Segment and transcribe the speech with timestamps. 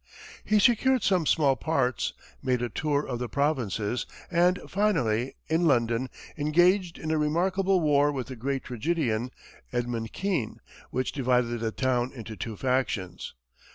[0.43, 6.09] He secured some small parts, made a tour of the provinces, and finally, in London,
[6.39, 9.29] engaged in a remarkable war with the great tragedian,
[9.71, 10.57] Edmund Kean,
[10.89, 13.35] which divided the town into two factions.